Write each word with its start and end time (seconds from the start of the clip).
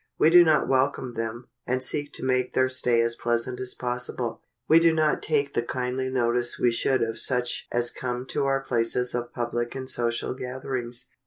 We 0.17 0.31
do 0.31 0.43
not 0.43 0.67
welcome 0.67 1.13
them, 1.13 1.45
and 1.67 1.83
seek 1.83 2.11
to 2.13 2.25
make 2.25 2.53
their 2.53 2.69
stay 2.69 3.01
as 3.01 3.13
pleasant 3.15 3.59
as 3.59 3.75
possible. 3.75 4.41
We 4.67 4.79
do 4.79 4.91
not 4.91 5.21
take 5.21 5.53
the 5.53 5.61
kindly 5.61 6.09
notice 6.09 6.57
we 6.57 6.71
should 6.71 7.03
of 7.03 7.19
such 7.19 7.67
as 7.71 7.91
come 7.91 8.25
to 8.29 8.45
our 8.45 8.61
places 8.63 9.13
of 9.13 9.31
public 9.31 9.75
and 9.75 9.87
social 9.87 10.33
gatherings. 10.33 11.05